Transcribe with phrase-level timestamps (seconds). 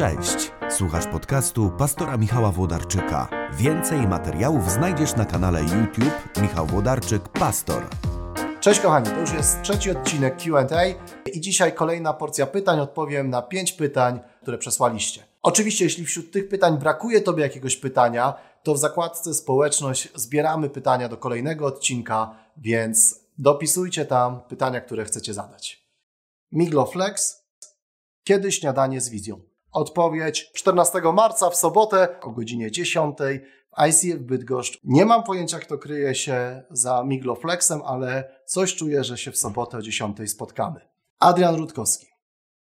[0.00, 3.28] Cześć, słuchasz podcastu pastora Michała Włodarczyka.
[3.52, 7.82] Więcej materiałów znajdziesz na kanale YouTube Michał Włodarczyk Pastor.
[8.60, 10.66] Cześć kochani, to już jest trzeci odcinek QA
[11.32, 12.80] i dzisiaj kolejna porcja pytań.
[12.80, 15.24] Odpowiem na pięć pytań, które przesłaliście.
[15.42, 21.08] Oczywiście, jeśli wśród tych pytań brakuje Tobie jakiegoś pytania, to w zakładce społeczność zbieramy pytania
[21.08, 25.86] do kolejnego odcinka, więc dopisujcie tam pytania, które chcecie zadać.
[26.52, 27.40] Migloflex.
[28.24, 29.49] Kiedy śniadanie z wizją?
[29.72, 34.80] Odpowiedź 14 marca w sobotę o godzinie 10 w ICF Bydgoszcz.
[34.84, 39.78] Nie mam pojęcia, kto kryje się za Migloflexem, ale coś czuję, że się w sobotę
[39.78, 40.80] o 10 spotkamy.
[41.18, 42.06] Adrian Rutkowski.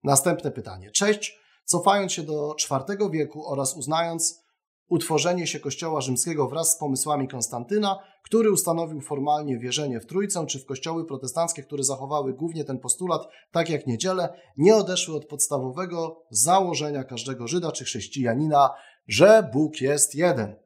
[0.04, 0.90] Następne pytanie.
[0.90, 1.40] Cześć.
[1.64, 4.39] Cofając się do IV wieku oraz uznając
[4.90, 10.58] utworzenie się Kościoła Rzymskiego wraz z pomysłami Konstantyna, który ustanowił formalnie wierzenie w Trójcę, czy
[10.58, 16.22] w kościoły protestanckie, które zachowały głównie ten postulat, tak jak niedzielę, nie odeszły od podstawowego
[16.30, 18.70] założenia każdego Żyda czy chrześcijanina,
[19.08, 20.56] że Bóg jest jeden.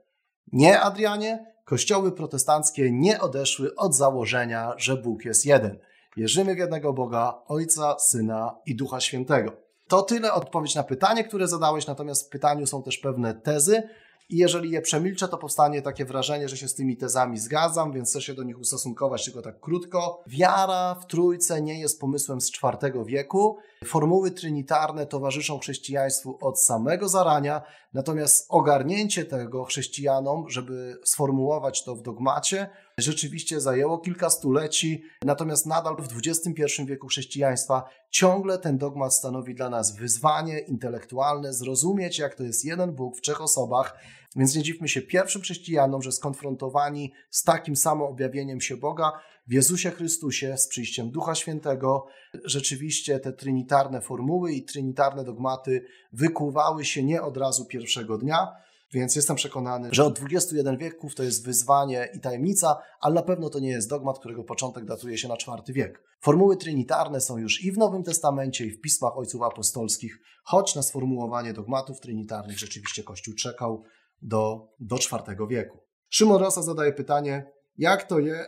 [0.52, 5.78] Nie, Adrianie, kościoły protestanckie nie odeszły od założenia, że Bóg jest jeden.
[6.16, 9.52] Wierzymy w jednego Boga, Ojca, Syna i Ducha Świętego.
[9.88, 13.82] To tyle odpowiedź na pytanie, które zadałeś, natomiast w pytaniu są też pewne tezy,
[14.28, 18.10] i jeżeli je przemilczę, to powstanie takie wrażenie, że się z tymi tezami zgadzam, więc
[18.10, 20.22] chcę się do nich ustosunkować tylko tak krótko.
[20.26, 23.58] Wiara w Trójce nie jest pomysłem z IV wieku.
[23.84, 32.02] Formuły trinitarne towarzyszą chrześcijaństwu od samego zarania, natomiast ogarnięcie tego chrześcijanom, żeby sformułować to w
[32.02, 39.54] dogmacie, rzeczywiście zajęło kilka stuleci, natomiast nadal w XXI wieku chrześcijaństwa ciągle ten dogmat stanowi
[39.54, 43.98] dla nas wyzwanie intelektualne, zrozumieć, jak to jest jeden Bóg w trzech osobach,
[44.36, 49.12] więc nie dziwmy się pierwszym chrześcijanom, że skonfrontowani z takim samo objawieniem się Boga
[49.46, 52.06] w Jezusie Chrystusie, z przyjściem Ducha Świętego,
[52.44, 59.16] rzeczywiście te trinitarne formuły i trinitarne dogmaty wykuwały się nie od razu pierwszego dnia, więc
[59.16, 63.58] jestem przekonany, że od 21 wieków to jest wyzwanie i tajemnica, ale na pewno to
[63.58, 66.02] nie jest dogmat, którego początek datuje się na IV wiek.
[66.20, 70.82] Formuły trinitarne są już i w Nowym Testamencie, i w pismach ojców apostolskich, choć na
[70.82, 73.84] sformułowanie dogmatów trinitarnych rzeczywiście Kościół czekał
[74.22, 75.78] do, do IV wieku.
[76.08, 78.46] Szymon Rosa zadaje pytanie, jak to je...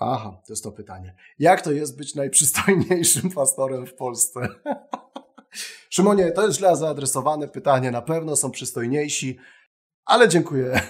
[0.00, 1.14] Aha, to jest to pytanie.
[1.38, 4.40] Jak to jest być najprzystojniejszym pastorem w Polsce?
[5.90, 7.90] Szymonie, to jest źle zaadresowane pytanie.
[7.90, 9.38] Na pewno są przystojniejsi,
[10.04, 10.72] ale dziękuję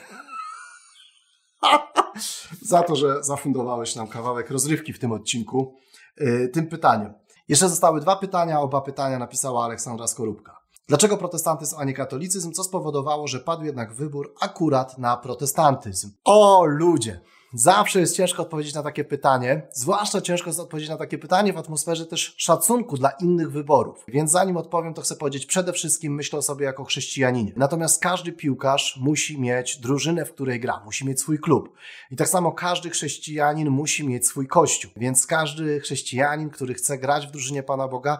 [2.62, 5.76] za to, że zafundowałeś nam kawałek rozrywki w tym odcinku,
[6.16, 7.14] yy, tym pytaniem.
[7.48, 8.60] Jeszcze zostały dwa pytania.
[8.60, 10.59] Oba pytania napisała Aleksandra Skorupka.
[10.90, 12.52] Dlaczego protestantyzm, a nie katolicyzm?
[12.52, 16.10] Co spowodowało, że padł jednak wybór akurat na protestantyzm?
[16.24, 17.20] O ludzie!
[17.54, 21.58] Zawsze jest ciężko odpowiedzieć na takie pytanie, zwłaszcza ciężko jest odpowiedzieć na takie pytanie w
[21.58, 24.04] atmosferze też szacunku dla innych wyborów.
[24.08, 27.52] Więc zanim odpowiem, to chcę powiedzieć, przede wszystkim myślę o sobie jako chrześcijaninie.
[27.56, 31.74] Natomiast każdy piłkarz musi mieć drużynę, w której gra, musi mieć swój klub.
[32.10, 34.90] I tak samo każdy chrześcijanin musi mieć swój kościół.
[34.96, 38.18] Więc każdy chrześcijanin, który chce grać w drużynie Pana Boga,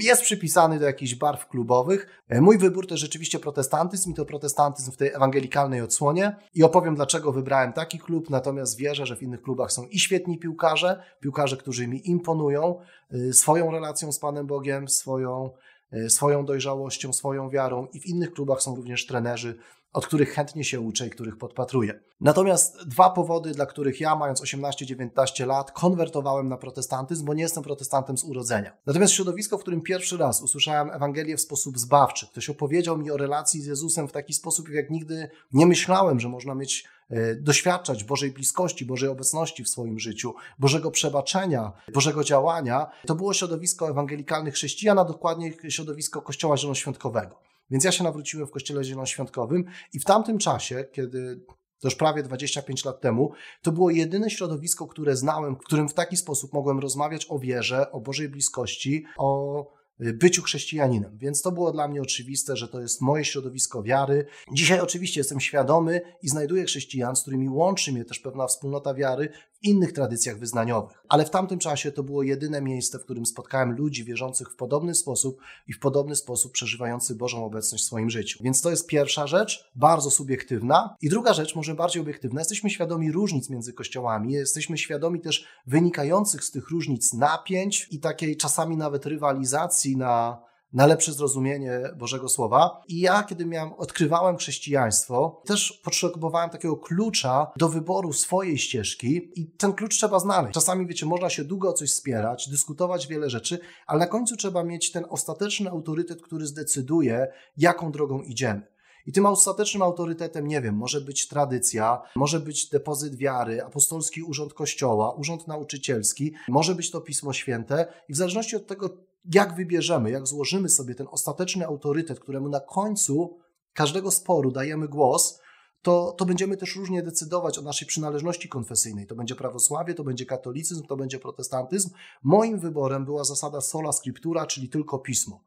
[0.00, 2.22] jest przypisany do jakichś barw klubowych.
[2.28, 6.36] E, mój wybór to rzeczywiście protestantyzm i to protestantyzm w tej ewangelikalnej odsłonie.
[6.54, 10.38] I opowiem dlaczego wybrałem taki klub, natomiast wierzę, że w innych klubach są i świetni
[10.38, 12.80] piłkarze, piłkarze, którzy mi imponują
[13.10, 15.50] e, swoją relacją z Panem Bogiem, swoją,
[15.92, 17.86] e, swoją dojrzałością, swoją wiarą.
[17.92, 19.58] I w innych klubach są również trenerzy,
[19.92, 22.00] od których chętnie się uczę i których podpatruję.
[22.20, 27.62] Natomiast dwa powody, dla których ja, mając 18-19 lat, konwertowałem na protestantyzm, bo nie jestem
[27.62, 28.76] protestantem z urodzenia.
[28.86, 33.16] Natomiast środowisko, w którym pierwszy raz usłyszałem Ewangelię w sposób zbawczy, ktoś opowiedział mi o
[33.16, 38.04] relacji z Jezusem w taki sposób, jak nigdy nie myślałem, że można mieć e, doświadczać
[38.04, 44.54] Bożej bliskości, Bożej obecności w swoim życiu, Bożego przebaczenia, Bożego działania, to było środowisko ewangelikalnych
[44.54, 47.47] chrześcijan, a dokładnie środowisko Kościoła Zielonoświątkowego.
[47.70, 51.40] Więc ja się nawróciłem w Kościele Zielonoświątkowym i w tamtym czasie, kiedy
[51.80, 55.94] to już prawie 25 lat temu, to było jedyne środowisko, które znałem, w którym w
[55.94, 61.18] taki sposób mogłem rozmawiać o wierze, o Bożej bliskości, o Y, byciu chrześcijaninem.
[61.18, 64.26] Więc to było dla mnie oczywiste, że to jest moje środowisko wiary.
[64.52, 69.28] Dzisiaj oczywiście jestem świadomy i znajduję chrześcijan, z którymi łączy mnie też pewna wspólnota wiary
[69.62, 71.04] innych tradycjach wyznaniowych.
[71.08, 74.94] Ale w tamtym czasie to było jedyne miejsce, w którym spotkałem ludzi wierzących w podobny
[74.94, 78.38] sposób i w podobny sposób przeżywających Bożą obecność w swoim życiu.
[78.44, 80.96] Więc to jest pierwsza rzecz, bardzo subiektywna.
[81.02, 86.44] I druga rzecz, może bardziej obiektywna, jesteśmy świadomi różnic między kościołami, jesteśmy świadomi też wynikających
[86.44, 92.82] z tych różnic napięć i takiej czasami nawet rywalizacji na na lepsze zrozumienie Bożego Słowa.
[92.88, 99.50] I ja, kiedy miałem, odkrywałem chrześcijaństwo, też potrzebowałem takiego klucza do wyboru swojej ścieżki i
[99.50, 100.54] ten klucz trzeba znaleźć.
[100.54, 104.64] Czasami, wiecie, można się długo o coś spierać, dyskutować wiele rzeczy, ale na końcu trzeba
[104.64, 107.26] mieć ten ostateczny autorytet, który zdecyduje,
[107.56, 108.62] jaką drogą idziemy.
[109.06, 114.54] I tym ostatecznym autorytetem, nie wiem, może być tradycja, może być depozyt wiary, apostolski urząd
[114.54, 118.88] kościoła, urząd nauczycielski, może być to Pismo Święte i w zależności od tego,
[119.34, 123.38] jak wybierzemy, jak złożymy sobie ten ostateczny autorytet, któremu na końcu
[123.72, 125.40] każdego sporu dajemy głos,
[125.82, 129.06] to, to będziemy też różnie decydować o naszej przynależności konfesyjnej.
[129.06, 131.90] To będzie prawosławie, to będzie katolicyzm, to będzie protestantyzm.
[132.22, 135.44] Moim wyborem była zasada sola scriptura, czyli tylko pismo.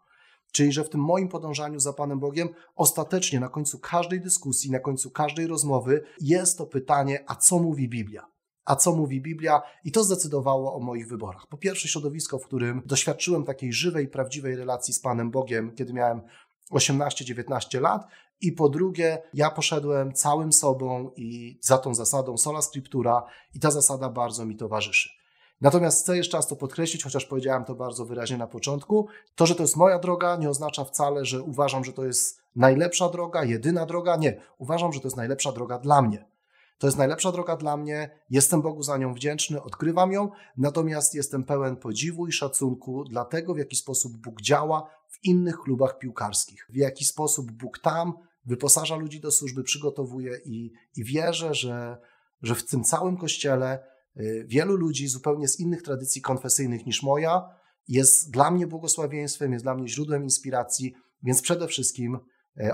[0.51, 4.80] Czyli, że w tym moim podążaniu za Panem Bogiem ostatecznie na końcu każdej dyskusji, na
[4.80, 8.31] końcu każdej rozmowy jest to pytanie, a co mówi Biblia?
[8.71, 9.62] A co mówi Biblia?
[9.83, 11.47] I to zdecydowało o moich wyborach.
[11.47, 16.21] Po pierwsze, środowisko, w którym doświadczyłem takiej żywej, prawdziwej relacji z Panem Bogiem, kiedy miałem
[16.71, 18.07] 18-19 lat.
[18.41, 23.23] I po drugie, ja poszedłem całym sobą i za tą zasadą sola scriptura
[23.56, 25.09] i ta zasada bardzo mi towarzyszy.
[25.62, 29.07] Natomiast chcę jeszcze raz to podkreślić, chociaż powiedziałem to bardzo wyraźnie na początku.
[29.35, 33.09] To, że to jest moja droga, nie oznacza wcale, że uważam, że to jest najlepsza
[33.09, 34.15] droga, jedyna droga.
[34.15, 34.41] Nie.
[34.57, 36.31] Uważam, że to jest najlepsza droga dla mnie.
[36.81, 41.44] To jest najlepsza droga dla mnie, jestem Bogu za nią wdzięczny, odkrywam ją, natomiast jestem
[41.44, 46.68] pełen podziwu i szacunku dla tego, w jaki sposób Bóg działa w innych klubach piłkarskich,
[46.69, 48.13] w jaki sposób Bóg tam
[48.45, 51.98] wyposaża ludzi do służby, przygotowuje i, i wierzę, że,
[52.42, 53.80] że w tym całym kościele
[54.18, 57.50] y, wielu ludzi zupełnie z innych tradycji konfesyjnych niż moja
[57.88, 60.94] jest dla mnie błogosławieństwem, jest dla mnie źródłem inspiracji,
[61.24, 62.19] więc przede wszystkim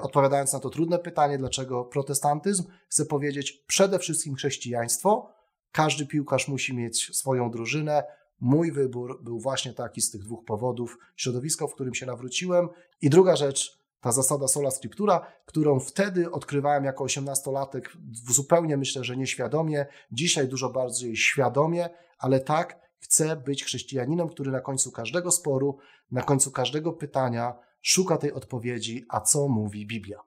[0.01, 5.33] odpowiadając na to trudne pytanie, dlaczego protestantyzm, chcę powiedzieć przede wszystkim chrześcijaństwo.
[5.71, 8.03] Każdy piłkarz musi mieć swoją drużynę.
[8.39, 10.97] Mój wybór był właśnie taki z tych dwóch powodów.
[11.15, 12.69] Środowisko, w którym się nawróciłem.
[13.01, 19.17] I druga rzecz, ta zasada sola scriptura, którą wtedy odkrywałem jako osiemnastolatek zupełnie myślę, że
[19.17, 25.77] nieświadomie, dzisiaj dużo bardziej świadomie, ale tak, chcę być chrześcijaninem, który na końcu każdego sporu,
[26.11, 30.19] na końcu każdego pytania szuka tej odpowiedzi, a co mówi Biblia.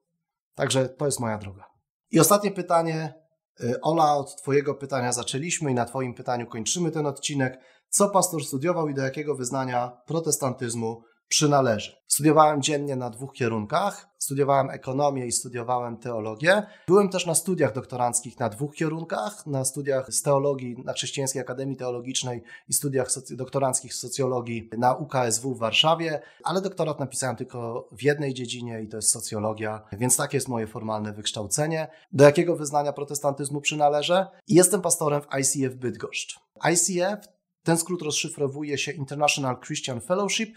[0.55, 1.65] Także to jest moja droga.
[2.11, 3.15] I ostatnie pytanie.
[3.61, 7.61] Y, Ola, od Twojego pytania zaczęliśmy i na Twoim pytaniu kończymy ten odcinek.
[7.89, 11.93] Co pastor studiował i do jakiego wyznania protestantyzmu przynależy.
[12.07, 14.09] Studiowałem dziennie na dwóch kierunkach.
[14.19, 16.63] Studiowałem ekonomię i studiowałem teologię.
[16.87, 21.77] Byłem też na studiach doktoranckich na dwóch kierunkach, na studiach z teologii na Chrześcijańskiej Akademii
[21.77, 28.03] Teologicznej i studiach doktoranckich z socjologii na UKSW w Warszawie, ale doktorat napisałem tylko w
[28.03, 31.89] jednej dziedzinie i to jest socjologia, więc takie jest moje formalne wykształcenie.
[32.13, 34.27] Do jakiego wyznania protestantyzmu przynależę?
[34.49, 36.41] Jestem pastorem w ICF Bydgoszcz.
[36.73, 37.29] ICF
[37.63, 40.55] ten skrót rozszyfrowuje się International Christian Fellowship,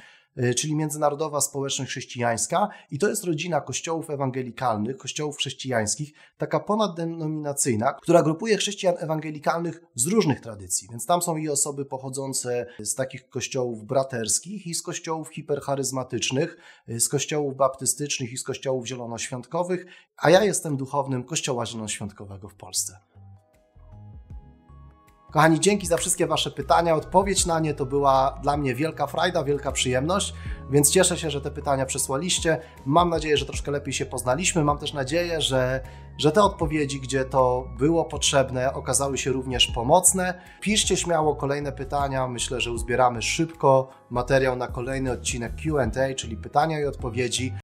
[0.56, 8.24] czyli Międzynarodowa Społeczność Chrześcijańska i to jest rodzina kościołów ewangelikalnych, kościołów chrześcijańskich, taka ponaddenominacyjna, która
[8.24, 10.88] grupuje chrześcijan ewangelikalnych z różnych tradycji.
[10.92, 16.58] Więc tam są i osoby pochodzące z takich kościołów braterskich i z kościołów hipercharyzmatycznych,
[16.88, 19.86] e, z kościołów baptystycznych i z kościołów zielonoświątkowych,
[20.18, 22.98] a ja jestem duchownym Kościoła Zielonoświątkowego w Polsce.
[25.34, 26.96] Kochani, dzięki za wszystkie Wasze pytania.
[26.96, 30.34] Odpowiedź na nie to była dla mnie wielka frajda, wielka przyjemność,
[30.72, 32.58] więc cieszę się, że te pytania przesłaliście.
[32.86, 34.64] Mam nadzieję, że troszkę lepiej się poznaliśmy.
[34.64, 35.82] Mam też nadzieję, że,
[36.18, 40.42] że te odpowiedzi, gdzie to było potrzebne, okazały się również pomocne.
[40.62, 42.28] Piszcie śmiało kolejne pytania.
[42.28, 47.54] Myślę, że uzbieramy szybko materiał na kolejny odcinek QA, czyli pytania i odpowiedzi.